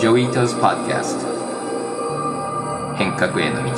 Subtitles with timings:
[0.00, 1.26] Joi Ito's Podcast
[2.96, 3.70] 変革への道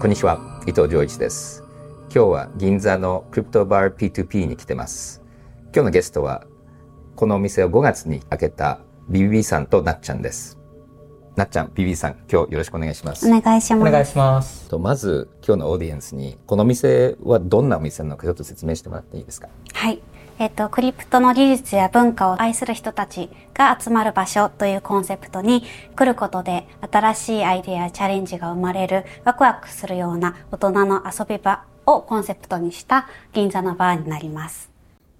[0.00, 1.64] こんにちは伊藤穰一です
[2.14, 5.22] 今日は銀座のクリプトバー P2P に来てます
[5.74, 6.46] 今日のゲストは
[7.16, 8.78] このお店を5月に開けた
[9.10, 10.56] BBB さんとなっちゃんです
[11.36, 13.26] なっちゃん、BB さん、今日よろしくお願いします。
[13.26, 13.88] お願いします。
[13.88, 14.68] お願いします。
[14.68, 19.48] とまず、今日のオーディエンスに、この店はどんなお店なのかちょっと説明してもらっていいですか？
[19.72, 20.02] はい。
[20.40, 25.64] えっ、と、クリプトの技術や文化を愛する人たちが集まる場所というコンセプトに
[25.94, 34.69] 来ることで新しいアイデアやチャレンジが生まれるワクワクするような大人の遊び場をコンセプトにした銀座のバーになります。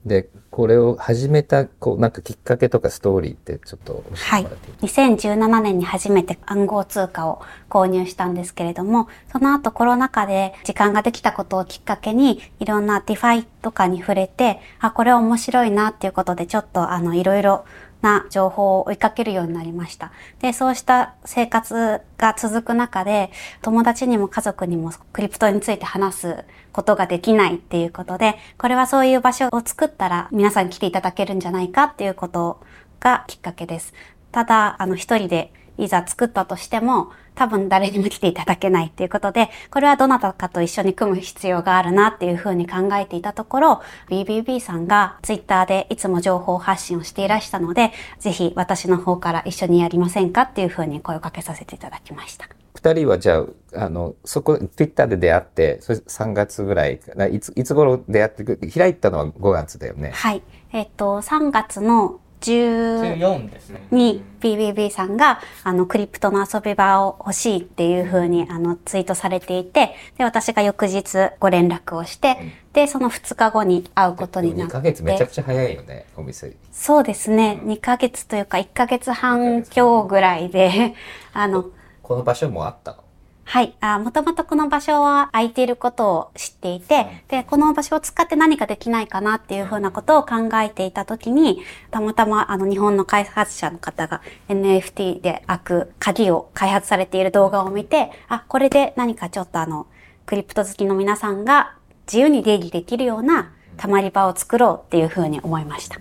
[0.04, 4.46] で、これを始めた、こう、なんかきっかけとかストーリーってちょっとはい。
[4.80, 17.66] 2017年に初めて暗号通貨を購入したんですけれども、その後コロナ禍で時間ができたことをきっかけに、いろんな DeFi とかに触れて、あ、これ面白いなっていうことで、ちょっとあの、いろいろ
[18.02, 20.12] な情報を追いかけるようになりました。
[20.40, 23.30] で、そうした生活が続く中で、
[23.62, 32.60] 友達にも家族にもクリプトについて話すことができないっていうことで、これはそういう場所を作ったら皆さん来ていただけるんじゃないかっていうこと
[33.00, 33.92] がきっかけです。
[34.32, 52.48] ただ、あの、一人でいざ作ったとしても、多分誰にも来ていただけないっていうことで、これはどなたかと一緒に組む必要があるなっていうふうに考えていたところ、BBB さんがツイッターでいつも情報発信をしていらしたので、ぜひ私の方から一緒にやりませんかっていうふうに声をかけさせていただきました。
[52.74, 57.00] 二人はじゃあ、あの、そこ、ツイッターで出会って、それ3月ぐらい、
[57.32, 60.12] いつ、いつ頃出会って、開いたのは5月だよね。
[60.14, 60.42] はい。
[60.72, 63.86] えっ、と、3月の14ですね。
[63.90, 74.74] に BBB さんが、あの、クリプトの遊び場を欲しいっていうふうに、あの、ツイートされていて、で、私が翌日ご連絡をして、うん、で、その2日後に会うことになって。
[74.74, 76.56] 2ヶ月めちゃくちゃ早いよね、お店。
[76.72, 77.60] そうですね。
[77.64, 80.94] 2ヶ月というか、1ヶ月半強ぐらいで、
[81.32, 81.66] あの、
[82.02, 83.04] この場所もあったの？
[83.50, 83.74] はい。
[83.80, 91.60] あもともとこの場所は空いていることを知っていて、で、この場所を使って何かできないかなっていうふうなことを考えていたときに、
[91.90, 99.88] たまたまあの日本の開発者の方が NFT で開く鍵を開発されている動画を見て、あ、これで何かちょっとあの、
[100.26, 101.74] クリプト好きの皆さんが
[102.06, 105.98] 自由に出入りできるようなたまり場を作ろうっていうふうに思いました。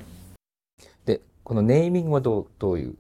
[1.07, 2.95] で、このネーミングはどう、どういう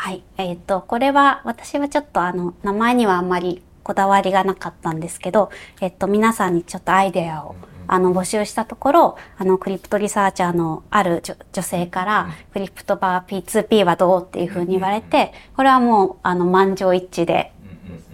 [0.00, 0.22] はい。
[0.36, 5.50] えっ、ー、と、これは私はちょっとあの、名前にはあんまりこだわりがなかったんですけど、
[5.80, 7.56] えっ、ー、と、皆さんにちょっとアイデアを
[7.88, 11.20] あの、募集したところ、あの、クリプトリサーチャーのある
[11.52, 17.50] 女性から、クリプトバー P2P はどうっていうふうに言われて、これはもう、あの、満場一致で、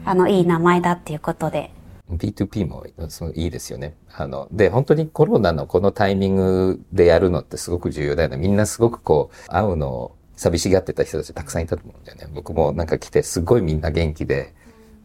[0.07, 1.71] あの、いい名前だっていうことで。
[2.11, 3.95] P2P もそのいいですよね。
[4.17, 8.39] あの、で、本当にコロナのこのタイミングでやるのってすごく重要だよね。
[8.39, 12.29] みんなすごくこう、会うのを寂しがってた人たちたくさんいたと思うんだよね。
[12.35, 14.55] 僕もなんか来てすごいみんな元気で、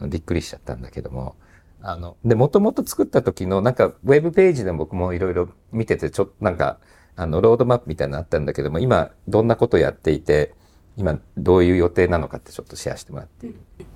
[0.08, 1.36] びっくりしちゃったんだけども。
[1.82, 6.80] あの、で、もともと作った時のなんかウェブページで僕もいろいろ見てて、ちょっとなんか、
[7.16, 10.54] あの、ロードマップみたいなのあったんだけども、今どんなことやっていて、
[11.00, 13.56] 今どういう予定なのかってちょっとシェアしてもらっていい、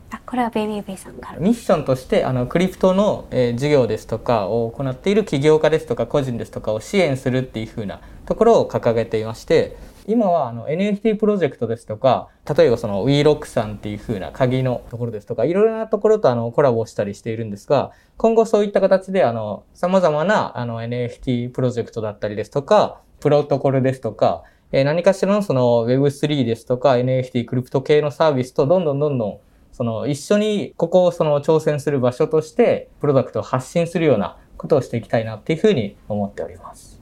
[0.10, 9.76] あこれはベイビーベイさんからミッションとしてあのクリプトの、えー、事業ですとかを行っている起業家ですとか個人ですとかを支援するっていうふうなところを掲げていまして
[10.08, 24.44] 今はあの NFT プロジェクトですとか、例えばその WeLock さんっていう風な鍵のところですとか、いろいろなところとあのコラボしたりしているんですが、今後そういった形であの様々なあの NFT プロジェクトだったりですとか、プロトコルですとか、
[24.74, 29.40] え何かしらのその Web3 ですとか NFT クリプト系のサービスとどんどんどんどん
[29.72, 36.93] その一緒にここをその挑戦する場所としてプロダクトを発信するようなことをしていきたいなっていうふうに思っております。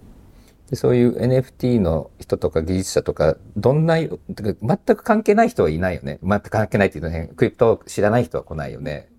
[0.71, 4.07] でそういう NFT の人とか技術者とか、どんな、全
[4.77, 6.17] く関係ない人はいないよね。
[6.23, 9.09] 全く関係ないっていうのは、ね、クリプトを知らない人は来ないよね。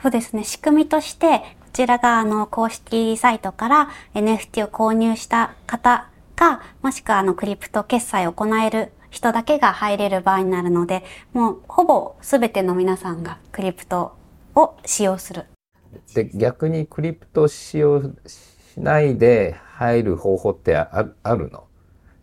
[0.00, 0.44] そうですね。
[0.44, 11.02] 仕組みとして、こちらがあの公式サイトから NFT を購入した方か、もしくはあのクリプト決済を行える人だけが入れる場合になるので、
[11.32, 14.16] もうほぼ全ての皆さんがクリプト
[14.54, 15.46] を使用する。
[16.14, 18.00] で、逆にクリプトを使用
[18.74, 21.64] しないで入る方法ってああるの？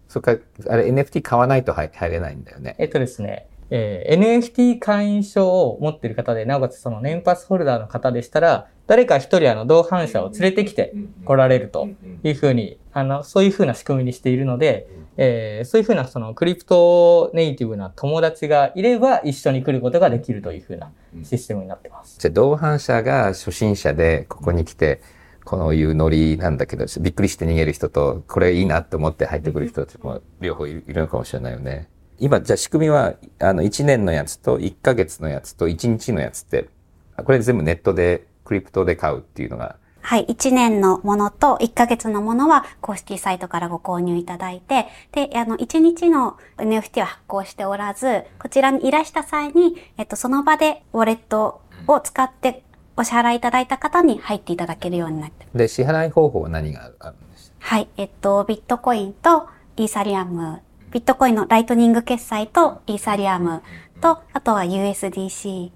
[0.08, 2.76] それから、あれ NFT 買わないと入れないんだよね。
[2.78, 10.94] えっとですね、えー、NFT 会員証を持っている方で、なおかつその年パスホルダーの方でしたら、誰か一人あの同伴者を連れてきて
[11.26, 11.90] 来られると
[12.24, 20.92] いうふうに、あの、そういうふうな仕組みにしているので、えー、そういうふうなそのクリプトネイティブな友達がいれば一緒に来ることができるというふうな
[21.24, 22.18] システムになってます。
[22.20, 25.02] じゃあ同伴者が初心者でここに来て、
[25.48, 31.88] このいうノリなんだけど、びっくりして逃げる人と、これいいなって思って入ってくる人たちも両方いるのかもしれないよね。
[32.20, 36.68] 今、じゃあ仕組みは、あの、1年のやつと1ヶ月のやつと1日のやつって、
[37.16, 40.26] これ全部ネットで、クリプトで買うっていうのが、はい。
[40.26, 52.64] 1年のものと1ヶ月のものは公式サイトからご購入いただいて、で、あの、1日の NFT は発行しておらず、こちらにいらした際に、えっと、その場でウォレットを使って
[52.98, 55.46] お支払いいただいた方に入っていただけるようになって。
[55.54, 57.88] で、支払い方法は何があるんですはい。
[57.98, 59.48] えっと、ビットコインと
[59.78, 60.62] イーサリアム、
[60.92, 63.62] ビットコインのライトニング決済とイーサリアム
[64.02, 65.72] と、あとは USDC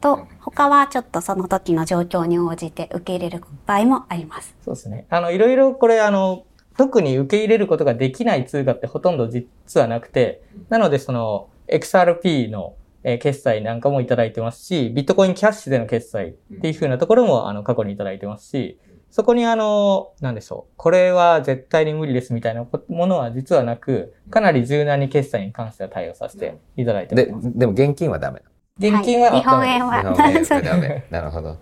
[0.00, 4.54] と、他はちょっとその時の状況に応じて受け入れる場合もあります。
[4.64, 5.06] そうですね。
[5.10, 6.44] あの、いろいろこれ、あの、
[6.76, 18.78] 特に受け入れることができない通貨ってほとんど実はなくて、なのでその XRP のえー決済なんかもいただいてますし、ビットコインキャッシュでの決済っていう風なところもあの過去にいただいてますし、
[19.10, 20.74] そこにあの、なんでしょう。
[20.76, 27.58] これは絶対に無理ですみたいなこものは実はなく、かなり柔軟に決済に関しては対応させていただいてで、ます。
[27.58, 28.40] でも現金はダメ。
[28.78, 31.04] 現金ははい日本円は日本円はダメ。
[31.10, 31.58] なるほど。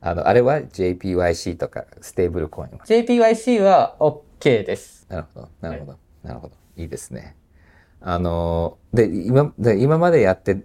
[0.00, 5.06] あの、あれは JPYC とかステーブルコインは？JPYC は OK です。
[5.08, 5.48] なるほど。
[5.62, 5.98] なるほど。
[6.22, 6.54] なるほど。
[6.76, 7.34] いいですね。
[8.06, 10.62] あの、で、今、で今までやって、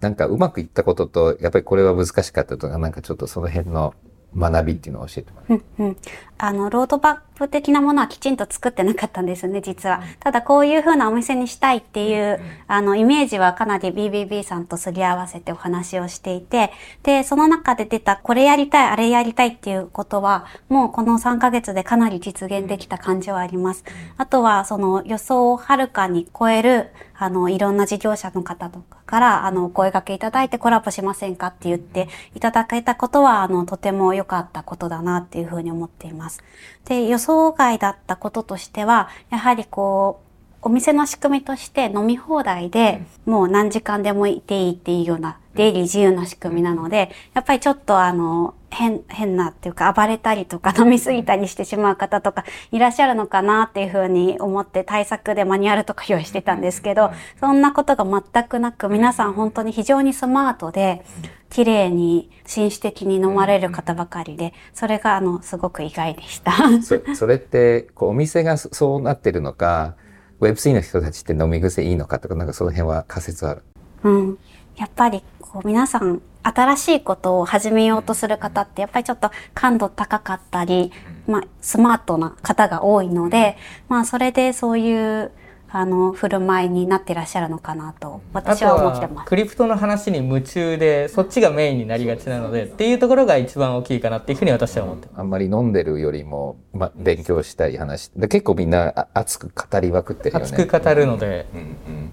[0.00, 3.94] なんかうまくいったことと、やっぱりこれは難しかったとか、なんかちょっとその辺の
[4.34, 5.96] 学びっていうのを教えてもらうんうん。
[6.38, 10.02] あの、ロードバップ的なものはきちんと作ってなかったんですね、実は。
[10.20, 16.72] ただ、こういう風なお店にしたいっていう、あの、イメージはかなり BBB さんとすり合わせてお話をしていて、
[17.02, 23.84] で、その中で出た、これやりたい、あれやりたいっていうことは、もうこの3ヶ月でかなり実現できた感じはあります。
[24.16, 36.42] あとは、その予想をはるかに超える、あの、いろんな事業者の方とかから、あの、お声掛けいただいてコラボしませんかって言っていただけたことは、あの、とても良かったことだなっていうふうに思っています。
[36.84, 40.23] で、予想外だったこととしては、やはりこう、
[40.66, 61.04] お店の仕組みとして飲み放題で、もう何時間でもいていいっていうような、出入り自由な仕組みなので、やっぱりちょっとあの、変、変なっていうか暴れたりとか飲みすぎたりしてしまう方とかいらっしゃるのかなっていうふうに思って対策でマニュアルとか用意してたんですけど、そんなことが全くなく皆さん本当に非常にスマートで、
[61.50, 66.52] 綺麗に紳士的に飲まれる方ばかりで、それがあの、すごく意外でした。
[66.82, 69.94] そそれって、こう、お店がそそうなってるのか、
[70.40, 73.62] Web3 の人たちって飲み癖いいのかとか、なんかその辺は仮説ある。
[74.02, 74.38] うん。
[74.76, 80.92] やっぱり、こう、皆さん、新しいことを始めようとする方って、やっぱりちょっと感度高かったり、
[81.26, 83.56] まあ、スマートな方が多いので、
[83.88, 85.32] まあ、それでそういう、
[85.76, 89.28] あの、振る舞いになってらっしゃるのかなと、あ私とはは思ってます。
[89.28, 95.20] クリプトの話に夢中でそっちがメインになりがちなのでっていうところが一番大きいかなっていうふうに私は思ってます。
[95.20, 100.44] あんまり飲んでるよりも、ま、勉強したり話で結構みんなあ熱く語りまくってるよね。
[100.44, 102.12] 熱く語るので、うんうん。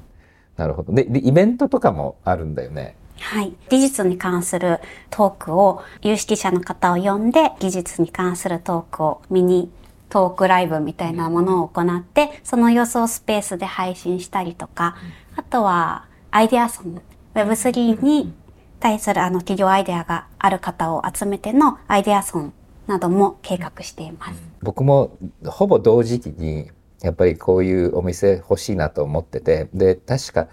[0.57, 0.91] なるほど。
[0.93, 2.95] で、でイベントとかもあるんだよね。
[3.19, 3.53] はい。
[3.69, 4.79] 技術に関する
[5.11, 9.69] トークを、有識者の方を呼んで、技術に関するトークをミニ
[10.11, 14.97] トークライブみたいなものを行って、その様子をスペースで配信したりとか、
[15.37, 17.01] あとはアイデアソン、
[17.33, 18.33] Web3 に
[18.81, 22.53] 対するあの企業アイデアがある方を集めてのアイデアソン
[22.87, 24.43] なども計画しています。
[24.61, 26.69] 僕もほぼ同時期に
[27.01, 30.47] やっぱりこういうお店欲しいなと思っててで確か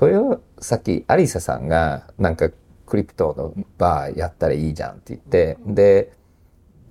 [0.00, 2.50] 豊崎ありささんがなんか
[2.86, 6.12] クリプトのバーやったらいいじゃんって言ってで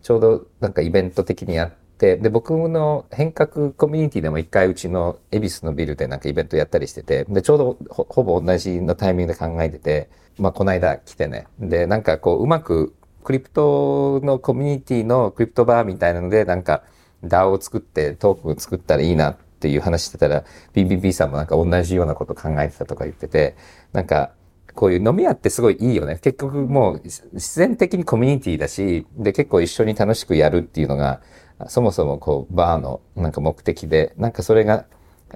[0.01, 11.47] ちょうどなんかイベント的にやってで僕の変革コミュニティでも一回うちの恵比寿のビルでなんかイベントやったりしててでちょうどほぼ同じのタイミングで考えててまあこの間来てね。
[11.59, 16.83] でなんかこううまくクリプトのコミュニティのクリプトバーみたいなのでなんか
[17.23, 23.55] DAO を作ってトークンを作ったらいいなっていう話してたら BBB さんもなんか同じようなこと考えてたとか言ってて
[23.93, 24.31] なんか
[24.75, 26.19] こういう飲み屋ってすごいいいよね。
[26.21, 31.21] 結局もう自然的にコミュニティだし、で結構一緒に楽しくやるっていうのが、
[31.67, 34.85] そもそもこうバーのなんか目的で、なんかそれが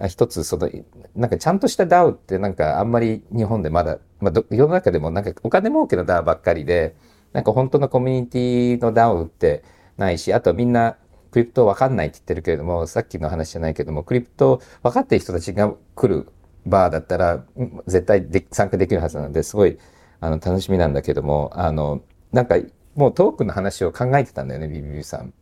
[0.07, 0.69] 一つその、
[1.15, 6.95] なんかちゃんとした DAO ってなんかあんまり日本でまだ、まあど世の中でもなんかお金儲けの DAO ばっかりで、
[7.33, 9.63] なんか本当のコミュニティの DAO って
[9.97, 10.97] ないし、あとみんな
[11.31, 16.27] クリプトわかんないって言ってるけれども、さっきの話じゃないけども、クリプト分かってる人たちが来る
[16.65, 17.43] バーだったら、
[17.87, 19.77] 絶対で参加できるはずなので、すごい
[20.19, 22.01] あの楽しみなんだけども、あの、
[22.31, 22.57] なんか
[22.95, 25.33] もうトークの話を考えてたんだよね、ビビビさん。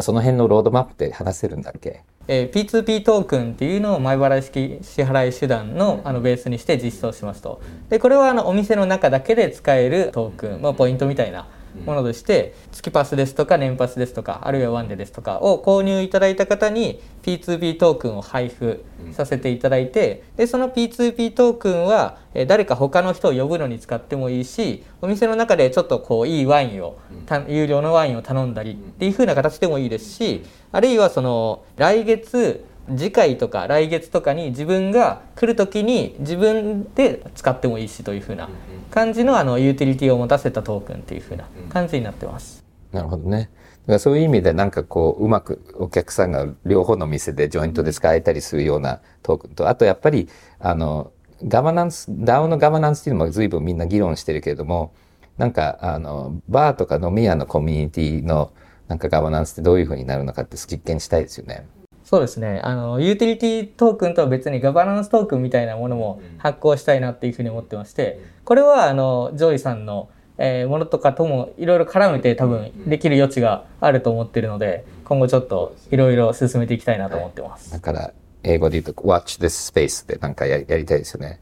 [0.00, 2.02] その辺のロードマップって話せるんだっけ？
[2.28, 7.60] えー P2P トークンっていうのを前払い式支払い手段のあのベースにして実装しますと。
[7.88, 11.46] で、これはあのお店の中だけで使えるトークン、まあ、ポイントみたいな
[11.84, 32.64] ものでして、月パスですとか年パスですとかあるいはワンデですとかを購入いただいた方に P2P トークンを配布させていただいてでその P2P トークンはえー誰か他の人を呼ぶのに使ってもいいしお店の中でちょっとこういいワインをた有料のワインを頼んだりっていう風な形でもいいですしあるいはその来月
[32.96, 38.48] 次回とか来月とかに自分が来る時に自分で使ってもいいしという風な
[38.90, 42.64] 感じのあのユーティリティを持たせたトークンっていう風な感じになってます。
[42.92, 43.50] なるほどね。
[43.86, 50.28] だからそういう意味でなんかこう、うまくお客さんが両方の店でジョイントで使えたりするようなトークンと、あとやっぱり、
[50.58, 51.12] あの、
[51.44, 54.92] ガバナンス、DAO のガバナンスっていうのも随分みんな議論してるけれども、
[55.38, 58.52] なんか、あの、バーとか飲み屋のコミュニティの
[58.88, 61.66] なんかガバナンスってどういうふうになるのかって実験したいですよね。
[62.06, 62.60] そうですね。
[62.62, 70.08] あの、ユーティリティトークンとは別にガバナンストークンみたいなものも発行したいなっていうふうに思ってまして、これは、あの、ジョイさんの、
[70.38, 77.72] えーものとかともいろいろ絡めて多分できる余地があると思ってるので、今後ちょっといろいろ進めていきたいなと思ってます。
[77.72, 78.12] だから、
[78.44, 81.40] 英語で言うと、watch this space でなんかやりたいですよね。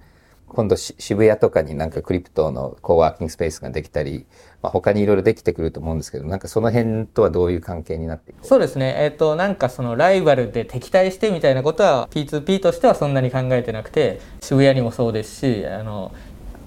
[0.54, 4.24] 今度し渋谷とかになんかクリプトのコーワーキングスペースができたり、
[4.62, 8.46] まあ、他にいろいろできてくると思うんですけど、なんかその辺とはどういう関係になっていく？
[8.46, 8.94] そうですね。
[8.98, 16.12] えっ、と、なんかそのライバルで敵対してみたいなことは P2P としてはそんなに考えてなくて、渋谷にもそうですし、あの、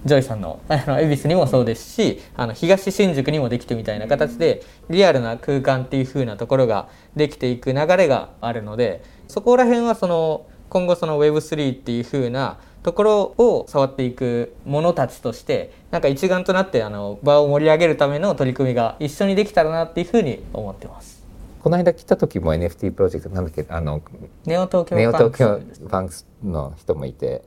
[0.06, 21.22] ジョイさんの、 あの、恵比寿にもそうですし、あの、東新宿にもできてみたいな形で、リアルな空間っていう風なところができていく流れがあるので、そこら辺はその、今後その Web3 っていう風なところを触っていく者たちとしてなんか一丸となってあの場を盛り上げるための取り組みが一緒にできたらなっていうふうに思ってます。
[21.62, 24.02] この間来た時も NFT プロジェクトなんだっけあの、
[24.46, 27.42] ネオ東京ネオ東京パンクスの人もいて、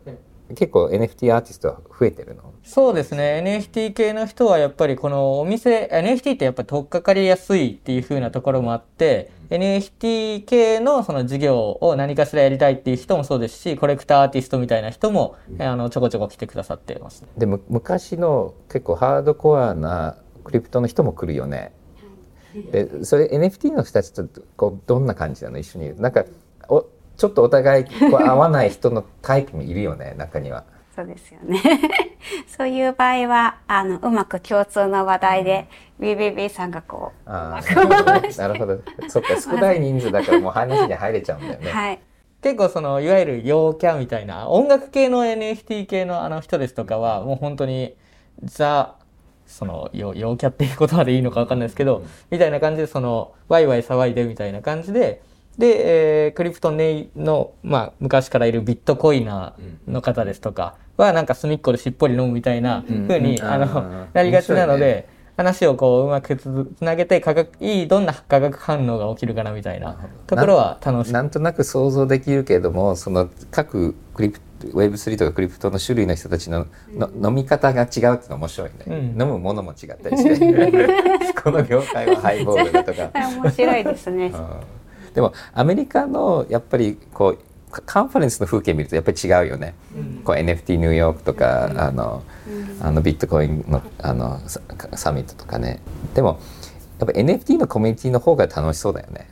[0.51, 2.53] 結構 NFT アーティストは増えてるの？
[2.63, 3.43] そうですね。
[3.43, 21.73] NFT 系の人はやっぱりこのお店 NFT ってやっぱり取っかかりやすいっていう風なところもあって NFT 系のその事業を何かしらやりたいっていう人もそうですしコレクターアーティストみたいな人もあのちょこちょこ来てくださってますねでむ昔の結構ハードコアなクリプトの人も来るよね。
[22.73, 24.27] でそれ NFT の人たちと
[24.57, 25.59] こうどんな感じなの？
[25.59, 26.25] 一緒にいるなんか
[26.69, 30.65] おちょっとお互いこう合わない人のタイプもいるよね中には。
[31.01, 31.61] そうですよね。
[32.47, 35.67] そういう場合は、あの、うまく共通の話題で、
[35.99, 41.71] BBB さんがこああなるほどねなるほどそっか少ない人数だからもう話に入れちゃうんだよう、ね。
[41.71, 42.01] はい。
[42.41, 47.95] 結構そのいわゆる陽キャみたいな音楽系の NFT 系のあの人ですとかはもう本当に
[48.43, 48.95] ザ
[49.47, 55.21] その陽陽キャっていう言葉でいいのかわかんないですけど、みたいな感じでそのワイワイ騒いでみたいな感じで
[55.61, 63.45] で、えークリプトネイの、まあ、昔からいるビットコイナーの方ですとかはなんか隅っこでしっぽり飲むみたいな風に、うん。
[63.45, 71.13] あの、なりがちなので、話をこううまくつつなげて化学いいどんな化学反応が起きるかなみたいなところは楽しい。
[71.13, 78.95] なんとなく想像できるけれどもその各クリプ Web3 とかクリプトの種類の人たちのの飲み方が違うっていうのは面白いね、うん。
[79.23, 83.11] 飲むものも違ったりして この業界はハイボールだとか、
[83.43, 84.27] 面白いですね。
[84.27, 84.80] うん
[85.15, 87.39] でもアメリカのやっぱりこう
[87.71, 89.75] カカンファレンスの風景見るとやっぱり違うよね、
[90.25, 92.25] こう NFT ニューヨークとか、あの
[92.81, 94.61] あのビットコインのあのサ
[94.95, 95.81] サミットとかね。
[96.15, 96.41] でも
[96.99, 99.29] やっぱ NFT のコミュニティの方が楽しそうだよね。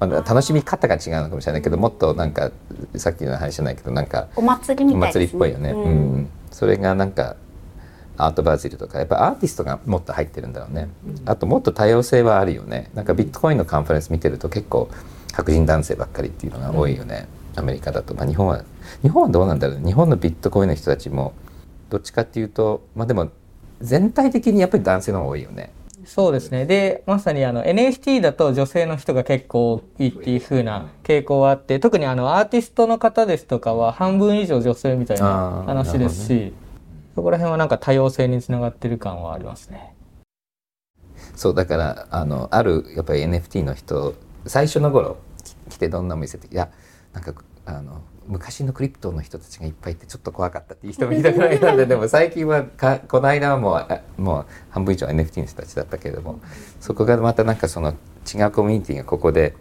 [0.00, 2.52] まあ、楽しみ方が違うのかもしれないけどもっとなんか
[2.94, 5.26] さっきの話じゃないけどなんかお祭りみおたいですね。
[5.26, 6.28] 祭りっぽいよね、ううんん。
[6.50, 7.36] それがなんか
[8.18, 10.88] アートバズルとかやっぱアーティストがもっと入ってるんだろうね、
[11.24, 12.90] あともっと多様性はあるよね。
[12.94, 14.90] なんかビットコインのカンファレンス見てると結構
[15.32, 18.64] 白人男性ばっかりっていうのが多いよね、アメリカだと、まあ、日本は
[19.02, 21.32] 日本はどうなんだろう日本のビットコインの人たちも
[21.90, 23.30] どっちかっていうとまあでも
[23.80, 25.72] 全体的にやっぱり男性の方が多いよね。
[26.04, 26.64] そうですね。
[26.64, 36.54] で、まさにあの NFT だと女性の人が結構多いっていう風な傾向はあって、特にあのアーティストの方ですとかは半分以上女性みたいな話ですし、
[37.18, 39.92] そこら辺はなんか多様性につながってる感はありますね。
[41.34, 44.14] そうだからあのあるやっぱり NFT の人
[44.46, 46.70] 最初の頃き来てどんなお店っていや
[47.12, 47.34] なんか
[47.66, 56.38] あの昔のクリプトの人たちがいっぱいいてちょっと怖かったっていう人もいたぐらいなんで でも最近はかこの間はもうあもう半分以上 NFT の人たちだったけれども
[56.78, 57.94] そこがまたなんかその
[58.32, 59.56] 違うコミュニティがここで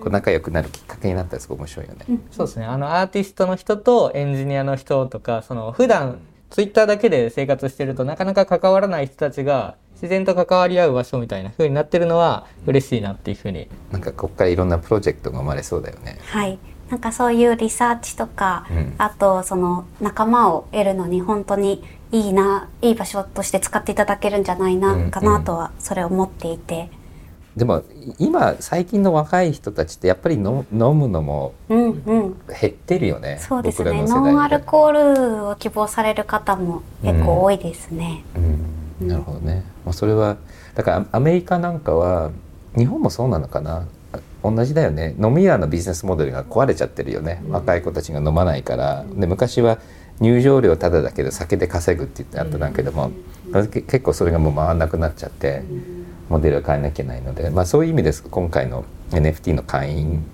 [0.00, 2.06] こう仲良くなるきっかけになったらすごい面白いよね。
[2.30, 2.64] そうですね。
[2.64, 6.18] あのアーティストの人とエンジニアの人とか、その普段
[6.52, 16.18] ツイッターだけで生活してるとなかなか関わらない人たちが自然と関わり合う場所みたいな風になってるのは嬉しいなっていう風になんかここからいろんなプロジェクトが生まれそうだよね。
[16.26, 16.58] はい。
[16.90, 26.90] なんかそういうリサーチとか、うんあとその仲間を得るのに本当にいいな、いい場所として使っていただけるんじゃないな、かなとは、それを思っていて。
[27.56, 27.82] でも
[28.18, 32.34] 今最近の若い人たちってやっぱり飲むのも減
[32.66, 34.92] ってるよね、うんうん、そうですねノンアルコー
[35.36, 38.24] ルを希望される方も結構多いですね、
[39.00, 40.36] うん、なるほどね、まあ、それは
[40.74, 42.30] だからアメリカなんかは
[42.76, 43.86] 日本もそうなのかな？
[44.42, 45.14] 同じだよね。
[45.22, 49.04] 飲み屋のビジネスモデルが壊れちゃってるよね、若い子たちが飲まないから。
[49.14, 49.78] で昔は
[50.18, 53.12] 入場料ただだけど酒で稼ぐって言ってあったんだけども、
[53.52, 55.62] 結構それがもう回らなくなっちゃって、
[56.32, 60.24] モデルを変えなきゃいけないので、まあ、そういう意味です今回の NFT の会員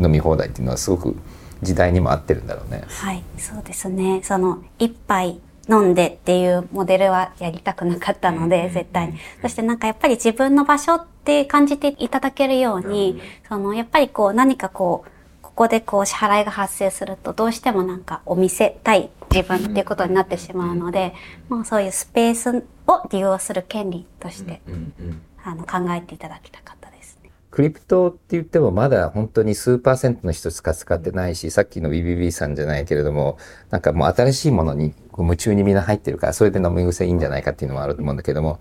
[0.00, 1.16] 飲み放題っていうのはすごく
[1.62, 2.84] 時代にも合ってるんだろうね。
[2.88, 9.18] はいそうですねその一杯飲んでっていうモデルはやりたくなかったので、絶対に。
[9.40, 15.10] そしてなんかやっぱり自分の場所って感じていただけるように、そのやっぱりこう何かこう、
[15.42, 21.14] ここでこう支払いが発生するとどうしてもなんかお店たい自分っていうことになってしまうので、
[21.48, 24.60] まあそういうスペースを利用する権利として、
[25.44, 27.30] あの考えていただきたかったですね。
[27.50, 33.38] クリプトって言ってもまだ本当に数パーセントの人しか使ってないし、さっきの BBB さんじゃないけれども、
[33.70, 38.58] なんかもう新しいものに夢中にみんな入ってるから、それで飲み癖いいんじゃないかっていうのもあると思うんだけども、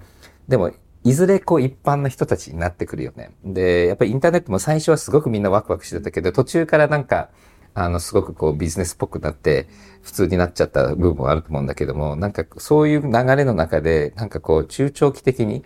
[0.47, 0.71] でも
[1.03, 3.31] いずれこう一般の人たちになってくるよね。
[3.43, 7.29] で、やっぱりインターネットも最初はすごくみんなワクワクしてたけど、途中からなんか、
[7.73, 9.67] あの、すごくこうビジネスっぽくなって、
[10.01, 15.63] 普通になっちゃった部分もあると思うんだけども、なんかそういう流れの中で、なんかこう中長期的に、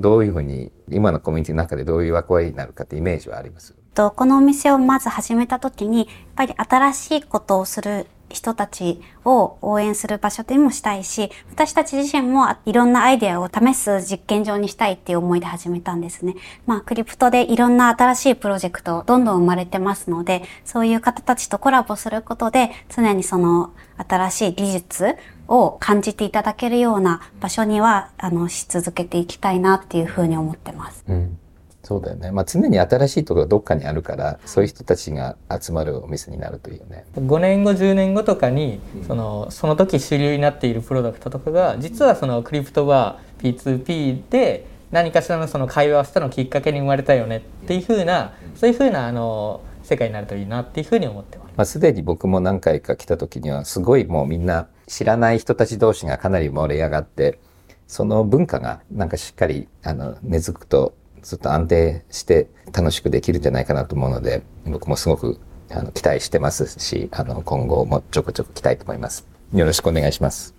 [0.00, 3.74] どういうふうに、今のコミュニティの中でどういう役割になるかってイメージはあります？
[3.94, 16.36] とこのお店をまず始めた時に、やっぱり新しいことをする人たちを応援する場所でもしたいし、私たち自身もいろんなアイデアを試す実験場にしたいっていう思いで始めたんですね。
[16.66, 25.16] まあ、クリプトでいろんな新しいプロジェクトどんどん生まれてますので、そういう方たちとコラボすることで、常にその新しい技術
[25.48, 31.04] を感じていただけるような場所には、あの、し続けていきたいなっていうふうに思ってます。
[31.08, 31.38] うん
[31.88, 32.30] そうだよね。
[32.32, 37.06] まあ常に新しいところがどっかにあるから、そういう人たちが集まるお店になるというね。
[37.16, 51.52] 5年後、10年後とかに、その、その時主流になっているプロダクトとかが、実はそのクリプトは P2P で何かしらのその会話をしたのきっかけに生まれたよねっていうふうな、そういうふうな、あの、世界になるといいなっていうふうに思ってます。
[51.56, 57.38] まあ、すでに僕も何回か来た時には、すごいもうみんな知らない人たち同士がかなり盛り上がって、
[57.86, 65.38] その文化がなんかしっかりあの根付くとずっと安定して楽しくできるんじゃないかなと思うので、僕もすごく
[65.70, 69.26] あの期待してますし、あの今後もちょこちょこ来たいと思います。
[69.52, 70.54] よろしくお願いします。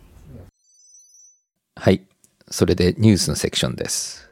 [1.76, 2.02] はい。
[2.52, 4.30] それでニュースのセクションです。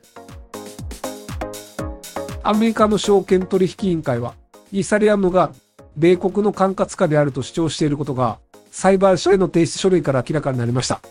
[2.44, 4.34] アメリカの証券取引委員会は、
[4.72, 5.52] イーサリアムが
[5.96, 8.40] 米国の管轄下であると主張していることが、
[8.72, 11.02] 裁判所への提出書類から明らかになりました。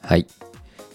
[0.00, 0.26] はい。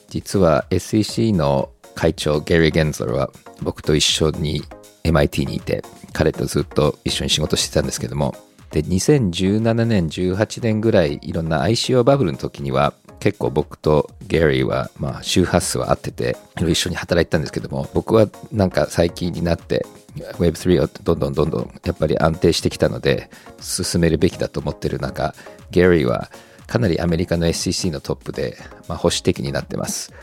[0.10, 3.32] 実は SEC の会長ゲリー・ゲンズラは
[3.64, 4.62] 僕と一緒に
[5.04, 5.84] MIT にいて
[6.14, 8.36] 彼とずっと一緒に仕事してたんですけども。
[8.70, 19.86] で2017年18年ぐらいいろんな ICO バブルの時には結構僕とゲリーはまあ周波数は合ってて一緒に働いてたんですけども僕はなんか最近になって
[20.18, 23.30] Web3 をどんどんどんどんやっぱり安定してきたので
[23.62, 25.34] 進めるべきだと思ってる中
[25.72, 26.30] ゲリーは
[26.68, 28.58] かなりアメリカの SEC のトップで、
[28.90, 30.14] まあ、保守的になってます。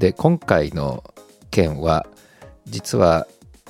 [0.00, 1.04] で今回の
[1.50, 2.06] 件は
[2.64, 3.26] 実は、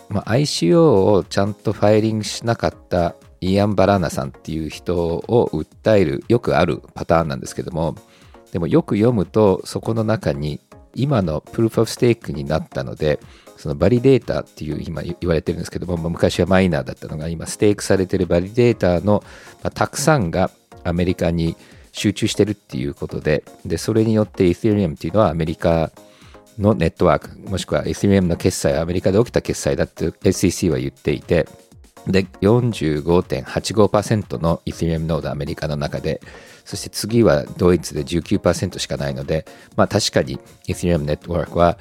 [0.08, 0.80] まあ、ICO
[1.12, 7.96] をちゃんとファイリングしなかったイアン・バラーナさんっていう人を訴えるよくあるパターンなんですけども
[8.52, 10.60] でもよく読むとそこの中に
[10.94, 13.18] 今のプルーフ・オフ・ステークになったので
[13.56, 19.24] そのバリデータっていう今言われてるんですけども昔はマイナーだったのが今ステークされてるバリデータの、
[19.64, 20.52] まあ、たくさんが
[20.84, 21.56] アメリカに
[21.90, 25.90] 集中してるっていうことででそれによってイー e リアムっていうのはアメリカの
[26.60, 31.46] のネットワーク、もしくは Ethereum の決済はアメリカで起きた決済だって SEC は言っていて、
[32.06, 36.20] で、45.85%の Ethereum ノードアメリカの中で、
[36.64, 39.46] そして次はドイツで19%しかないので、
[39.76, 41.78] まあ確かに Ethereum ネットワークは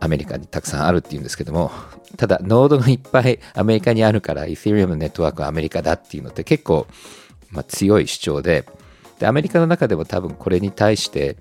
[0.00, 1.70] アメリカにたくさんあるっていうんですけども、
[2.16, 6.86] ただノードがいっぱいアメリカにあるから Ethereum ネットワークはアメリカだっていうのって結構、
[7.50, 8.64] まあ、強い主張で
[9.18, 11.36] で、アメリカの中でも多分これに対して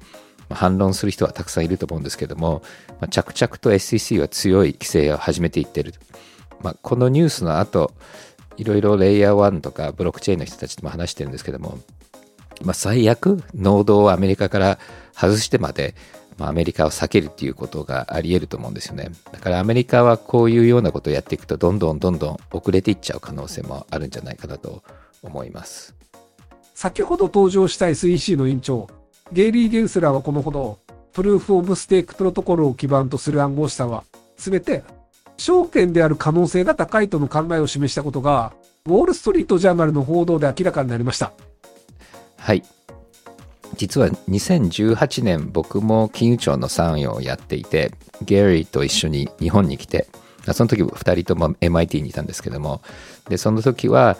[0.56, 2.62] 反論する人はたくさんいると思うんですけども、
[3.00, 5.94] まあ、着々と SEC は強い規制を始めていってる。
[6.62, 7.94] まあ、このニュースの後、
[8.58, 11.80] いろいろレイヤー1とかブロックチェーンの人たちとも話してるんですけども、
[12.64, 14.80] まあ、最悪、ノードをアメリカから
[15.14, 15.96] 外してまで、
[16.38, 19.12] まあ、アメリカを避けるっていうことがあり得ると思うんですよね。
[19.32, 24.84] だからアメリカはこういうようなことをやっていくと、どんどんどんどん遅れていっちゃう可能性もあるんじゃないかなと
[25.22, 25.96] 思います。
[26.74, 28.88] 先ほど登場した SEC の委員長、
[29.32, 30.80] ゲイリー・ゲンスラーはこのほど、
[31.14, 34.04] プルーフ・オブ・ステークプロトコルを基盤とする暗号資産は、
[34.38, 34.84] すべて、
[35.38, 38.54] 証券である可能性が高いとの考えを示したことが、
[38.86, 41.34] ウォール・ストリート・ジャーナルの報道で明らかになりました。
[42.38, 42.64] はい。
[43.76, 50.08] 実は2018年僕も金融庁の参与をやっていて、ゲイリーと一緒に日本に来て、
[50.54, 52.82] その時2人とも MIT にいたんですけども、
[53.28, 54.18] で、その時は、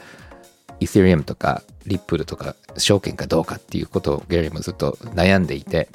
[0.80, 5.90] イー t リアムとかリップルとか証券かどうかっていうことをゲリーもずっと悩んでいて、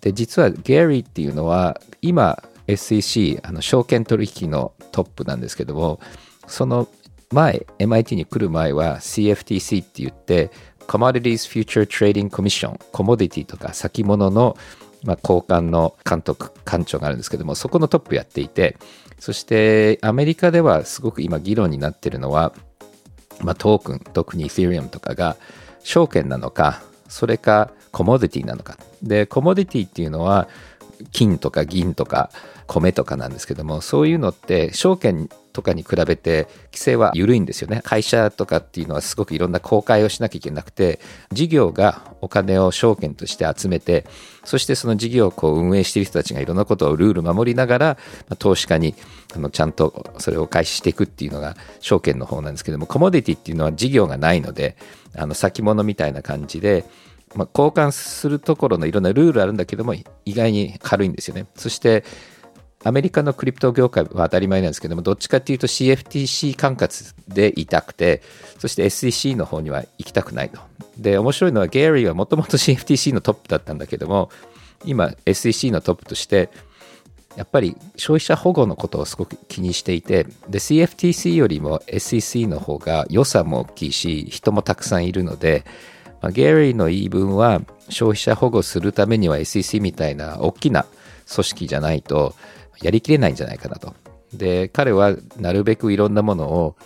[0.00, 6.00] で、実はゲリーっていうのは今 SEC、あの証券取引のトップなんですけども、
[6.46, 6.88] その
[7.30, 10.50] 前、MIT に来る前は CFTC って言って、
[10.86, 14.56] Commodities Future Trading Commission、コモディティとか先物の、
[15.02, 18.76] まあ、交換の監督、官庁があるんですけども、そこのトップやっていて、
[19.18, 22.52] そしてアメリカではすごく今議論になっているのは、
[23.40, 25.36] まあ、トークン、特に Ethereum とかが
[25.82, 28.78] 証券なのか、それかコモディティなのか。
[29.02, 30.48] で、コモディティっていうのは
[31.12, 32.30] 金とか銀とか
[32.66, 37.80] 米とかなんですけども、そういうのって証券とかに比べて規制は緩いんですよね。
[37.84, 40.98] 会社とかっていうのはすごくいろんな公開をしなきゃいけなくて、
[41.32, 44.04] 事業がお金を証券として集めて、
[44.44, 47.98] そしてその事業をこう運営している人たちがいろんなことをルール守りながら、
[48.38, 48.94] 投資家に
[49.34, 54.76] あのちゃんとそれを開始していくっていうのが証券の方なんですけども、コモディティっていうのは事業がないので、
[55.16, 56.84] あの先物みたいな感じで、
[57.34, 59.94] まあ、交換するところのいろんなルールあるんだけども、
[60.24, 61.46] 意外に軽いんですよね。
[61.56, 62.04] そして、
[62.84, 68.22] アメリカのクリプト業界は当たり前なんですけども、どっちかっていうと CFTC 管轄でいたくて、
[68.58, 70.60] そして SEC の方には行きたくないと。
[70.98, 74.30] で、面白いのはゲイリーはもともと CFTC のトップだったんだけども、
[74.84, 76.50] 今 SEC のトップとして、
[77.36, 85.64] やっぱり消費者保護のことをすごく気にしていて、CFTC よりも SEC の方が予算も大きいし、人もたくさんいるので、
[86.24, 87.60] まあ、ゲイリーの言い分は
[87.90, 90.86] 消費者保護するためには SEC みたいな大きな
[91.30, 92.34] 組織じゃないと
[92.80, 93.94] やりきれないんじゃないかなと。
[94.32, 96.76] で、彼はなるべくいろんなものを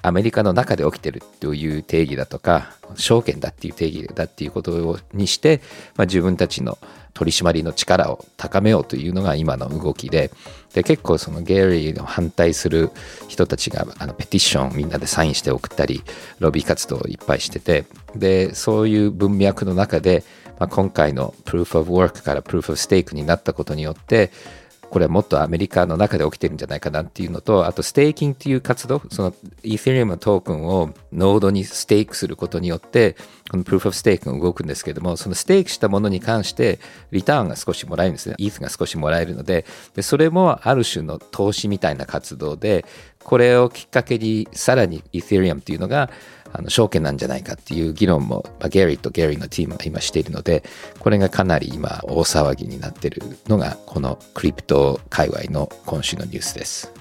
[0.00, 5.60] アメリカの中で起きてるという定義だとか、証券だっていう定義だっていうことにして、
[5.96, 6.78] まあ、自分たちの
[7.14, 10.30] 取締りの力を高めようというのが今の動きで、
[10.74, 12.90] で結構そのゲイリーの反対する
[13.28, 16.02] 人たちがあのペティションみんなでサインして送ったり、
[16.40, 20.24] ロビー活動をいっぱいしてて、で、そういう文脈の中で、
[20.58, 24.30] まあ、今回の Proof of Work から Proof of Stake になったことによって、
[24.94, 33.16] これはもっとアメリカの中で起きてるんじゃないかなっていうのと、あとステーキングっていう活動、そのイー t リアムのトークンをノードにステークすることによって、
[33.50, 36.78] この Proof of Stake が動くんですけども、そのステークしたものに関して
[37.10, 38.36] リターンが少しもらえるんですね。
[38.38, 39.64] ETH が少しもらえるので、
[39.96, 42.84] でそれもある種の投資みたいな活動で、
[43.24, 46.08] これをきっかけにさらにイー t リアムっていうのが
[46.56, 50.62] あの証券なんじゃないかっていう議論も、まあ、ゲリーとゲリーのチームが今しているので、
[51.00, 56.92] これがかなり今大騒ぎになっているのが、このクリプト界隈の今週のニュースです。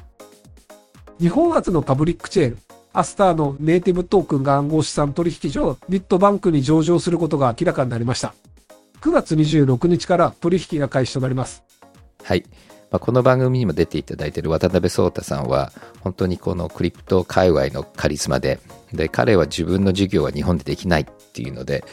[1.19, 2.57] 日本初のパブリックチェーン、
[2.93, 8.33] アスターのネイティブトークンが暗号資産取引所、ビットバンクに上場することが明らかになりました。
[9.01, 11.63] 9月26日から取引が開始となります。
[12.23, 12.43] はい。
[12.93, 18.59] まあ、この番組にも出ていただいている渡辺壮太さんは、本当にこのクリプト界隈のカリスマで、
[18.93, 21.83] で、彼は自分の授業は日本でできないっていうので、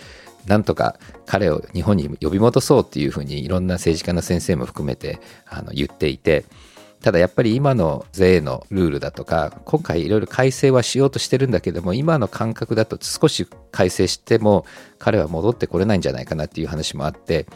[0.47, 6.45] なんとか彼を日本に呼び戻そうっていうふうにいろんな政治家の先生も含めてあの言っていて、
[7.01, 14.67] ただやっぱり今の税のルールだとか、今回いろいろ改正はしようとしてるんだけども、今の感覚だと少し改正しても
[14.99, 17.47] 彼は戻ってこれないんじゃないかなっていう話もあって、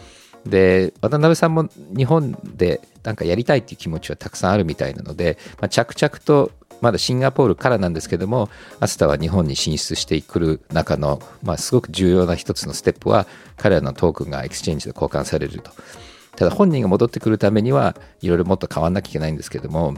[0.47, 8.51] で、渡辺さんも日本でなんかやりたいっていう気持ちはたくさんあるみたいなので、まあ、着々とまだシンガポールからなんですけども、
[8.81, 13.27] Astar は日本に進出してくる中の、まあ、すごく重要な一つのステップは、
[13.57, 15.71] 彼らのトークンがエクスチェンジで交換されると。
[16.37, 19.95] ただ本人が戻ってくるためにはいろいろもっと変わんなきゃいけないんですけども、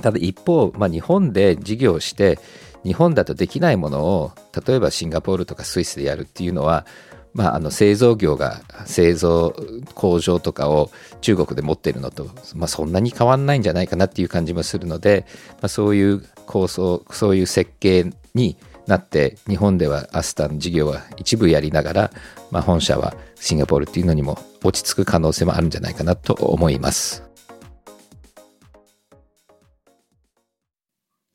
[0.00, 2.38] ただ一方、まあ、日本で事業をして、
[2.84, 4.32] 日本だとできないものを、
[4.66, 6.86] 例えばシンガポールとかスイスでやるっていうのは、
[7.32, 9.54] まあ、あの製造業が製造
[9.94, 10.90] 工場とかを
[11.20, 22.10] 中国で持っているのと、まあ、そんなに変わんないんじゃないかなっていう感じもするので、まあ、そういう構想そういう設計になって日本ではアスタの事業は一部やりながら、
[22.50, 27.22] まあ、本社はシンガポールっていうのにも落ち着く可能性もあるんじゃないかなと思います。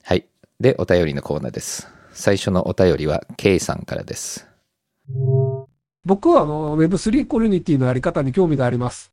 [0.03, 0.27] はい。
[0.60, 1.88] で、お便りのコーナーです。
[2.13, 4.47] 最初のお便りは K さんからです。
[6.06, 9.12] 僕はあの Web3 コミュニティのやり方に興味があります。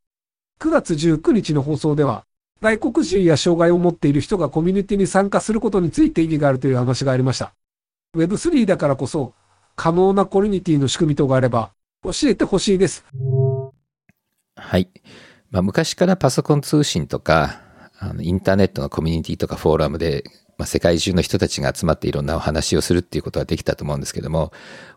[0.61, 2.25] 9月19日の放送では、
[2.61, 7.55] 外国人や障害を持っている人がコミュニティに参加することについて意義があるという話がありました。
[8.17, 9.33] Web3 だからこそ、
[9.75, 11.73] 可能なコミュニティの仕組み等があれば、
[12.05, 13.05] 教えてほしいです。
[14.55, 14.89] はい。
[15.51, 17.61] まあ、昔からパソコン通信とか、
[17.99, 20.25] あのインターネットのコミュニティとかフォーラムで、
[20.59, 24.53] まあ、世界中の人たちが集まっていろんなお話をするっていうことはできたと思うんですけども、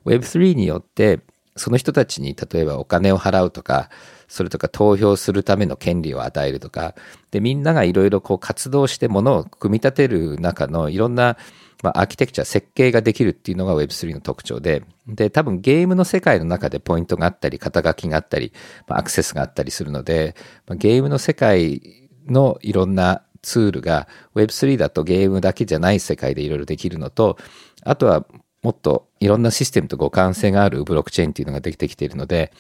[0.05, 1.21] Web3 によって、
[1.57, 3.89] その人たちに例えばお金を払うとか、
[4.27, 6.95] それとか投票するための権利を与えるとか、
[7.31, 11.37] で、みんながいろいろこう活動してものを組み立てる中のいろんな、
[11.81, 18.51] まあ、アーキテクチャ、設計ができるっていうのが Web3 の特徴で、で、多分ゲームの世界の中でポイントがあったり、肩書きがあったり、
[18.87, 20.35] まあ、アクセスがあったりするので、
[20.67, 21.81] まあ、ゲームの世界
[22.27, 27.37] のいろんなツールが Web3 だとゲームだけじゃない世界でいろいろできるのと、
[27.83, 28.25] あとは
[28.65, 32.51] もっといろんなシステムと互換性があるブロックチェーンっていうのができてきているので、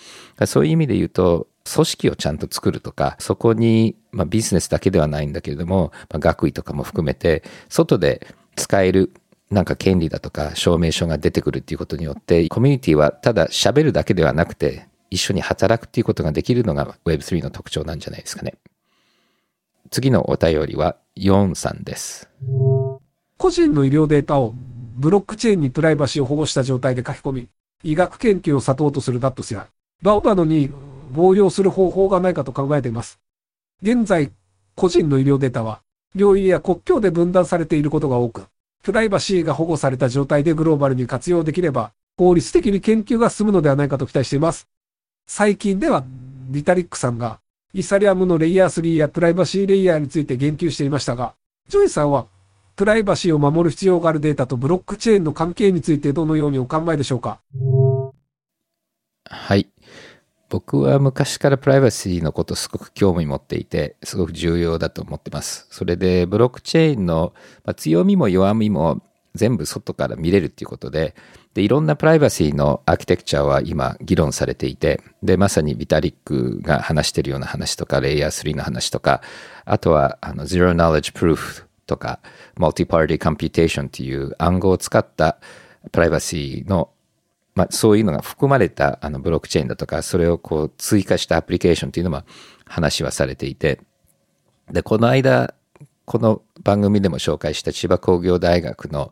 [0.45, 9.13] そういう意味で言うと、組織をちゃんと作るとか、そこに、まあ、ビジネスだけではないんだけれども、まあ、学位とかも含めて、外で使える
[9.49, 18.53] なんか権利だとか証明書が出てくるっていうことによって、コミュニティはただ喋るだけではなくて、一緒に働くっていうことができるのが Web3 の特徴なんじゃないですかね。
[19.89, 22.29] 次のお便りは4さんです。
[23.37, 24.53] 個人の医療データを
[24.97, 27.49] ブロックチェーンにプライバシーを保護した状態で書き込み、
[27.83, 29.67] 医学研究をサポートするダットスや、
[30.01, 30.71] バオなどに
[31.11, 33.19] 防用する方法がないかと考えています。
[33.81, 34.31] 現在、
[34.75, 35.81] 個人の医療データは、
[36.15, 38.45] 領域や国境で分断されていることが多く、
[38.83, 44.69] プライバシーが保護された状態でグローバルに活用できれば、効率的に研究が進むのではないかと期待しています。
[45.27, 46.05] 最近では、
[46.49, 47.41] リタリックさんが、
[47.73, 51.33] イサリアムのレイヤー3やプライバシーレイヤーについて言及していましたが、
[51.67, 52.27] ジョイさんは、
[52.75, 57.39] プライバシーを守る必要があるデータとブロックチェーンの関係についてどのようにお考えでしょうか？
[59.25, 59.69] はい。
[60.49, 65.67] 僕は昔からプライバシーのことすごく興味持っていて、すごく重要だと思ってます。
[65.71, 67.33] それで、ブロックチェーンの
[67.75, 69.01] 強みも弱みも
[69.33, 71.15] 全部外から見れるっていうことで、
[71.55, 79.21] で、いろんなプライバシーのアーキテクチャは今議論されていて、で、まさにビタリックが話してるような話とか、レイヤー3の話とか、
[79.65, 82.19] あとは、あの、Zero Knowledge Proof とか、
[82.57, 85.37] Multi-Party Computation っていう暗号を使った
[85.91, 86.89] プライバシーの
[87.55, 92.23] まあ、そういうのが含まれたあのブロックチェーンだとか、それをこう追加したアプリケーションっていうのも
[92.65, 93.79] 話はされていて、
[94.71, 95.53] で、この間、
[96.03, 99.11] この番組でも紹介した千葉工業大学の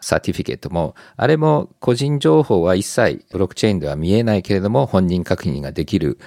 [0.00, 6.18] サーティフィケートも、あれも個人情報は一切ブロックチェーンでは見えないけれども、本人確認ができる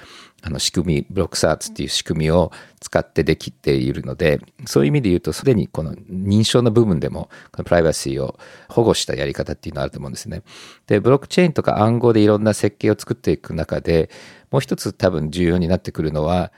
[0.46, 10.42] あの仕組み、 Blockcerts っていう仕組みを使ってできているので、そういう意味で言うと、すでにこの認証の部分でも、このプライバシーを保護したやり方っていうのがあると思うんですね。
[10.86, 14.10] で、ブロックチェーンとか暗号でいろんな設計を作っていく中で、
[14.50, 16.52] もう一つ多分重要になってくるのは、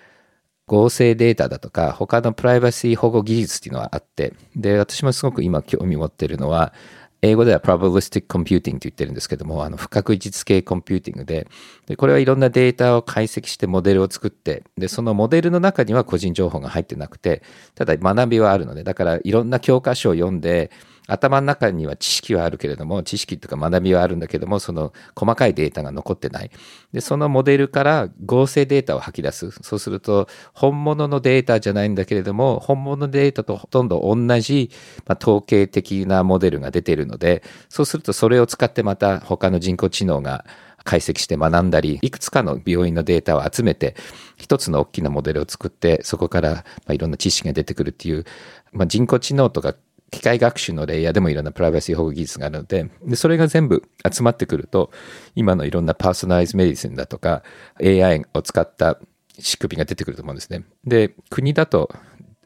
[0.66, 6.74] 合成データだとか、他のプライバシー保護技術っていうのはあって、で、私もすごく今興味持ってるのは、
[7.22, 11.48] 英語では probabilistic computing って言ってるんですけども、あの不確実系コンピューティングで、
[11.86, 17.42] で、これはいろんなデータを解析してモデルを作って、で、そのモデルの中には個人情報が入ってなくて、
[17.74, 20.70] ただ学びはあるので、だからいろんな教科書を読んで、
[21.06, 26.50] 頭の中には知識はあるけれども、知識とか学びはあるんだけども、その細かいデータが残ってない。
[26.92, 29.50] で、そのモデルから合成データを吐き出す。
[29.62, 34.70] そうすると、本物のデータじゃないんだけれども、本物のデータとほとんど同じ、
[35.06, 40.44] まあ、統計的なモデルが出ているので、そうするとそれを使ってまた他の人工知能が
[40.86, 43.94] 解析して学んだり、いくつかの病院のデータを集めて、
[44.36, 48.24] 一つの大きなモデルを作って、そこからまあいろんな知識が出てくるっていう、
[48.72, 49.74] まあ、人工知能とか
[50.10, 54.90] 機械学習のレイヤーでもいろんなプライバシー保護技術があるので、で、それが全部集まってくると、
[55.34, 57.42] 今のいろんなパーソナライズメディシンだとか、
[57.80, 58.98] AI を使った
[59.38, 60.64] 仕組みが出てくると思うんですね。
[60.84, 61.90] で、国だと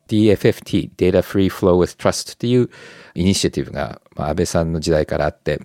[0.08, 2.70] DFFT、Data Free Flow with Trust っていう
[3.14, 5.60] イニシアティブが、まあ、安倍さんの時代からあって、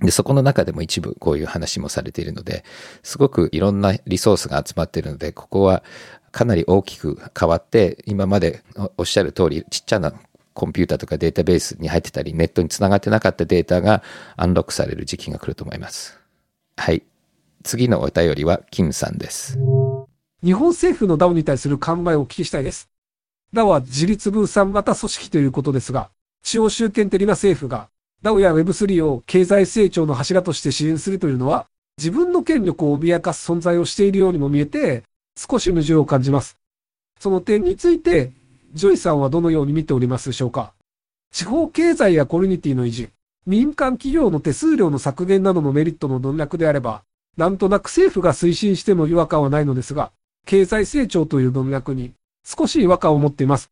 [0.00, 2.64] で、そこの中でも一部こういう話もされているので、
[3.02, 5.82] すごくいろんなリソースが集まっているので、ここは
[6.32, 8.62] かなり大きく変わって、今まで
[8.96, 10.14] おっしゃる通り、ちっちゃな
[10.54, 14.02] コンピューターとかデータベースに入ってたり、ネットにつながってなかったデータが
[14.36, 16.18] アンロックされる時期が来ると思います。
[16.76, 17.02] はい。
[17.62, 19.58] 次のお便りは、キムさんです。
[20.42, 22.88] 日本政府の DAO に対する考えをお聞きしたいです。
[23.52, 26.10] DAO は自律分散型組織ということですが、
[26.42, 27.90] 中央集権的な政府が
[28.22, 31.66] DAO や Web3 を経済成長の柱として支援するというのは、
[31.98, 35.04] 自分の権力を脅かす存在をしているようにも見えて、
[35.36, 36.56] 少し矛盾を感じます。
[37.18, 38.32] その点について、
[38.72, 40.72] ジョイさんはどのように見ておりますでしょうか？
[41.32, 43.08] 地方経済やコミュニティの維持、
[43.46, 47.02] 民間企業の手数料の削減などのメリットの文脈であれば、
[47.36, 50.12] なんとなく政府が推進しても違和感はないのですが、
[50.46, 52.12] 経済成長という論略に
[52.44, 53.70] 少し違和感を持っています。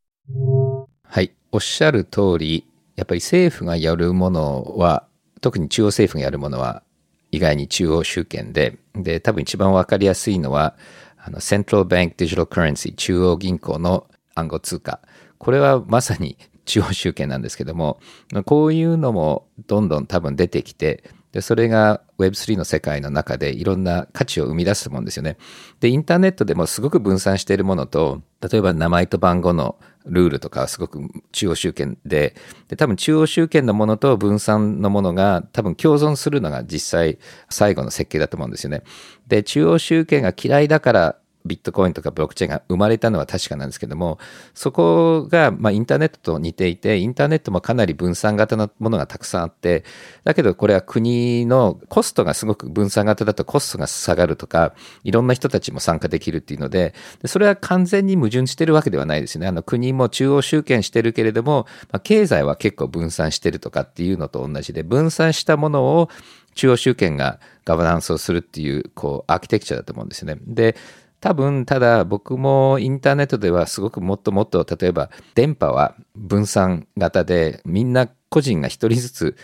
[1.02, 1.32] はい。
[1.50, 5.06] おっしゃる通り、やっぱり政府がやるものは、
[5.40, 6.82] 特に中央政府がやるものは、
[7.30, 10.76] 意外に中央集権で、で、多分一番わかりやすいのは、
[11.16, 14.06] あの、Central Bank Digital Currency、中央銀行の
[14.38, 15.00] 暗号通貨。
[15.38, 17.98] これはまさに中央集権なんですけども、
[18.44, 25.36] こういうのもどんどん多分出てきて、で、それが Web3 の世界の中でいろんな価値を生み出すもんですよね。
[25.80, 31.00] で、インターネットでもすごく分散しているものと、例えば名前と番号のルールとかはすごく
[31.32, 32.34] 中央集権で、
[32.68, 37.18] で、多分中央集権のものと分散のものが多分共存するのが実際
[37.50, 38.82] 最後の設計だと思うんですよね。
[39.26, 44.18] で、中央集権が嫌いだからビットコインとかブロックチェーンが生まれたのは確かなんですけども、
[44.54, 49.84] そこが、ま、インターネットと似ていて、インターネットもかなり分散型のものがたくさんあって、
[50.24, 54.74] だけどこれは国のコストがすごく分散型だとコストが下がるとか、
[55.04, 59.46] いろんな人たちも参加できるっていうので、それは完全に矛盾してるわけではないですね。
[59.46, 66.08] あの国も中央集権してるけれども、まあ、経済は結構分散してるとかっていうのと同じで、分散したものを
[66.54, 70.38] 中央集権がガバナンスをするっていう、こう、アーキテクチャだと思うんですよね。
[70.46, 70.76] で、
[71.20, 79.36] 多分、ただ僕もインターネットではすごくもっともっと、例えば電波は分散型で、みんな個人が一人ずつ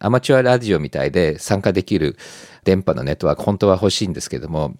[0.00, 2.16] アマチュアラジオみたいで参加できる
[2.64, 4.76] 電波のネットワーク、本当は欲しいんですけども、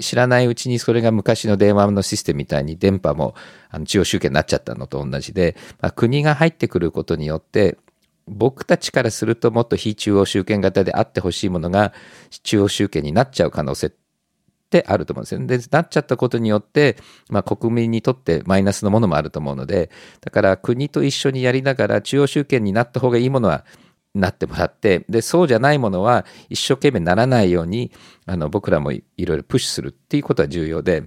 [0.00, 3.34] 知らないうちにそれが昔の電話のシステムみたいに電波も
[3.84, 7.76] 中央集権になっちゃったのと同じで、まあ、国が入ってくることによって、
[8.26, 11.92] 僕たちからするともっと非中央集権型であってほしいものが
[12.44, 13.92] 中央集権になっちゃう可能性っ
[14.78, 15.46] ってあると思うんですよ。
[15.46, 16.96] で、なっちゃったことによって、
[17.28, 19.90] まあ国民にとってマイナスのものもあると思うので、
[20.22, 23.66] だから国と一緒にやりながら中央集権になった方がいいものは
[24.14, 27.92] なってもらって、で、そうじゃないものは一生懸命ならないように、
[28.24, 31.04] あの、僕らもいろいろプッシュするっていうことは重要で、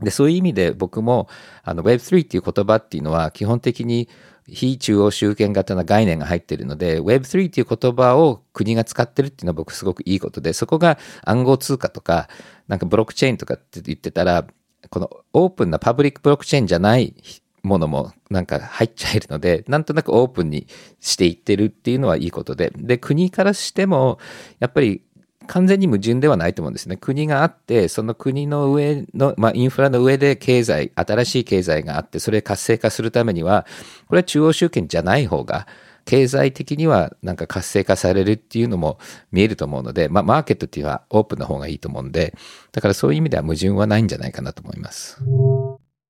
[0.00, 1.28] で、そういう意味で僕も、
[1.62, 4.08] あの、Web3 っていう言葉っていうのは基本的に
[4.48, 12.28] 非中央集権型な概念が入っているので、Web3 っていう言葉を国が使ってるっていうのは僕すごくいいことで、そこが暗号通貨とか、
[12.68, 14.46] なんかブロックチェーンとかって言ってたら、
[14.90, 17.14] このオープンなパブリックブロックチェーンじゃない
[17.62, 20.66] ものもなんか入っちゃえるので、なんとなくオープンに
[21.00, 24.18] していってるっていうのはいいことで、で、国からしても、
[24.60, 25.02] やっぱり
[25.46, 26.96] 完全に矛盾ではないと思うんですね。
[26.96, 33.66] 国があって、その国の上の、まあ、インフラの上で経済、新しい経済があって、それ活性化するためには、
[34.08, 35.66] これは中央集権じゃない方が、
[36.06, 38.98] 経済的にはなんか活性化されるっていうのも
[39.32, 42.34] 見えると思うので、まあ、マーケットっていうのはオープンな方がいいと思うんで、
[42.70, 45.20] だからそういう意味では矛盾はないんじゃないかなと思います。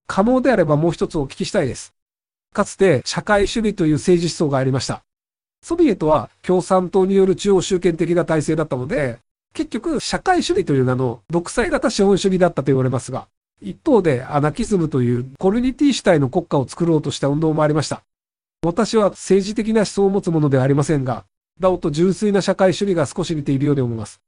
[0.06, 1.94] 可能であればもう一つお聞きしたいです。
[2.52, 5.02] かつて社会主義という政治思想がありました。
[5.62, 9.18] ソビエトは共産党による中央集権的な体制だったので、
[9.56, 13.26] 結局、社会主義という名の独裁型資本主義だったと言われますが、
[13.62, 18.02] 一方でアナキズムというコミュニティ主体の国家を作ろうとした運動もありました。
[18.62, 21.24] 私は政治的な思想を持つものではありませんが、
[21.58, 24.20] ダオと純粋な社会主義が少し似ているように思います。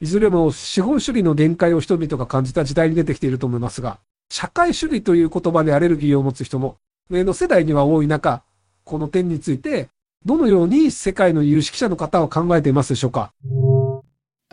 [0.00, 6.78] いずれも資本主義の限界を人々が感じた時代に出てきていると思いますが、社会主義という言葉にアレルギーを持つ人も
[7.10, 8.42] 上の世代には多い中、
[8.82, 9.88] この点について、
[10.24, 13.32] どのように世界の有識者の方は考えていますでしょうか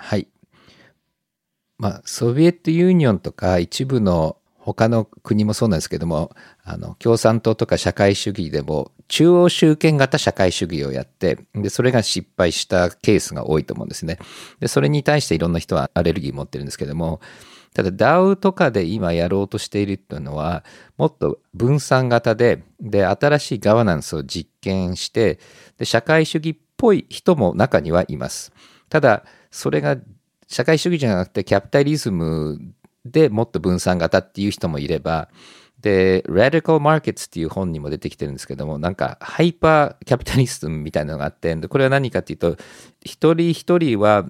[0.02, 0.28] はい。
[1.78, 6.32] まあ、ソビエトユニオンとか一部の他の国もそうなんですけども、
[6.64, 14.18] あの、共産党とか社会主義でも中央集権型社会主義をやって、で、それが失敗したケースが多いと思うんですね。
[14.60, 17.22] で、それに対していろんな人はアレルギー持ってるんですけども、
[17.74, 20.64] ただ DAO とかで今やろうとしているっていうのは、
[20.98, 25.40] もっと分散型で、で、新しいガバナンスを実験して、
[25.78, 28.52] で、社会主義っぽい人も中にはいます。
[28.90, 29.98] ただ、それが
[30.48, 32.60] 社会主義じゃなくてキャピタリズム
[33.06, 35.30] でもっと分散型っていう人もいれば、
[35.82, 42.58] で、Radical Markets っていう本にも出てきてるんですけども、なんかハイパーキャピタリズムみたいなのがあって、これは何かっていうと、
[43.04, 44.30] 一人一人は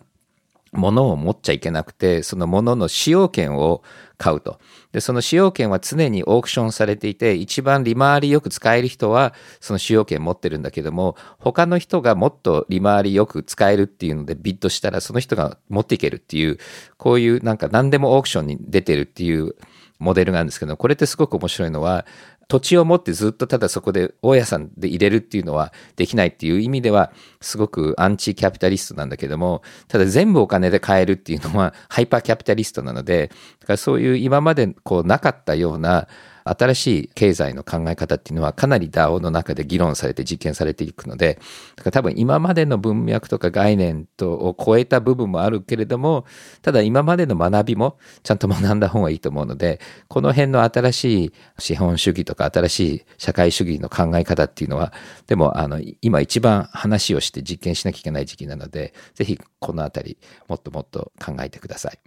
[0.72, 3.84] 物を持っちゃいけなくて、その物の使用権を
[4.22, 4.60] 買うと。
[4.92, 16.60] で、その使用権は常にオークションされていて、一番利回りよく使える人は、その使用権持ってるんだけども、他の人がもっと利回りよく使えるっていうのでビットしたら、その人が持っていけるっていう、
[16.98, 19.56] こういうなんか何でもオークションに出てるっていう
[19.98, 22.06] モデルなんですけど、これってすごく面白いのは、
[22.48, 36.08] 土地を持ってずっとただそこで大家さんで入れるっていうのはできないっていう意味ではすごくアンチキャピタリストなんだけども、ただ全部お金で買えるっていうのはハイパーキャピタリストなので、だからそういう今までこうなかったような
[36.44, 41.40] 新しい経済の考え方っていうのはかなり DAO の中で議論されて実験されていくので、
[41.76, 46.26] だから多分今までの文脈とか概念とを超えた部分もあるけれども、
[46.62, 54.94] ただ今までの学びもちゃんと学んだ方がいいと思うので、この辺の新しい資本主義とか新しい社会主義の考え方っていうのは、
[55.28, 60.18] でもあの今一番話をして実験しなきゃいけない時期なので、ぜひこのあたり
[60.48, 62.00] もっともっと考えてください。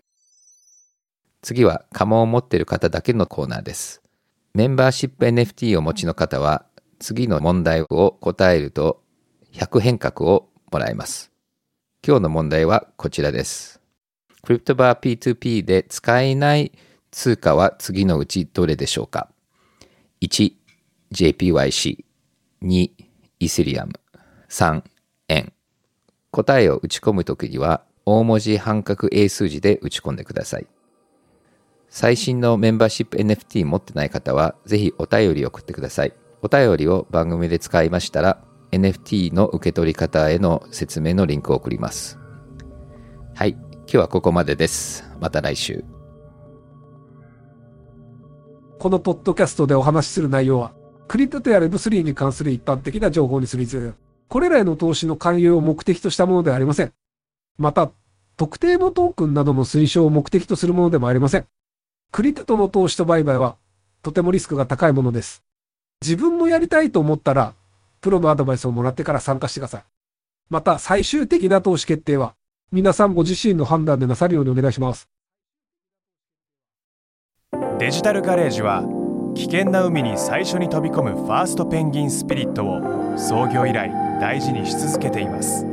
[1.42, 4.03] 次は家紋を持っている方だけのコーナーです。
[4.56, 6.64] メンバーシップ NFT をお持ちの方は
[7.00, 9.02] 次の問題を答えると
[9.52, 11.32] 100変革をもらえます。
[12.06, 13.80] 今日の問題はこちらです。
[14.44, 16.70] クリプトバー P2P で使えない
[17.10, 19.28] 通貨は次のうちどれでしょうか
[20.20, 20.52] ?1、
[21.10, 22.04] JPYC。
[22.62, 22.90] 2、
[23.40, 23.94] イセリアム。
[24.50, 24.84] 3、
[25.30, 25.52] 円。
[26.30, 30.66] 答えを打ち込むときには大文字半角英数字で打ち込んでください。
[31.96, 36.12] 最新のメンバーシップ NFT 持ってない方は、ぜひお便りを送ってください。
[36.42, 38.42] お便りを番組で使いましたら、
[38.72, 42.18] NFT の受け取り方への説明のリンクを送ります。
[43.36, 43.50] はい。
[43.50, 45.08] 今日はここまでです。
[45.20, 45.84] また来週。
[48.80, 50.72] このポッドキャストでお話しする内容は、
[51.06, 53.94] クリプトや Web3 に関する一般的な情報にするず
[54.26, 56.92] これらへの投資の勧誘を目的としたものではありません。
[57.56, 57.92] また、
[58.36, 61.46] 特定のトークンなどの推奨を目的とするものでもありません。
[62.12, 63.56] クリプトの投資と売買は、
[64.02, 65.42] とてもリスクが高いものです。
[66.02, 67.54] 自分もやりたいと思ったら、
[68.00, 69.84] プロのアドバイスをもらってから参加してください。
[70.50, 72.34] また、最終的な投資決定は、
[72.70, 75.08] 皆さんご自身の判断でなさるようにお願いします。
[77.78, 78.84] デジタルガレージは
[79.34, 83.90] 危険な海に最初に飛び込むファーストペンギンスピリットを創業以来
[84.20, 85.66] 大事にし続けています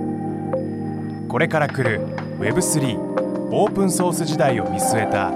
[1.27, 2.05] これから来る
[2.39, 5.29] Web3 オープンソース時代を見据えた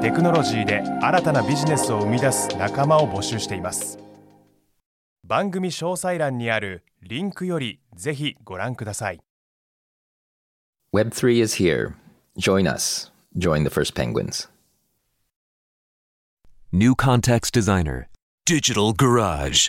[0.00, 3.98] テクノロジーで新たなビジネスを生み出す仲間を募集しています
[5.24, 9.20] 番組詳細欄にあるリンクよりぜひご覧ください
[10.94, 11.94] Web3 is here.
[12.38, 13.10] Join us.
[13.36, 14.48] Join the first penguins.
[16.72, 18.08] New Context Designer.
[18.46, 19.68] Digital Garage.